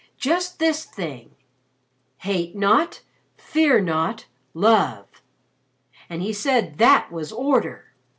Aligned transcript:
Just 0.17 0.57
this 0.57 0.83
thing 0.83 1.35
'Hate 2.17 2.55
not, 2.55 3.01
Fear 3.37 3.81
not, 3.81 4.25
Love.' 4.55 5.21
And 6.09 6.23
he 6.23 6.33
said 6.33 6.79
that 6.79 7.11
was 7.11 7.31
Order. 7.31 7.93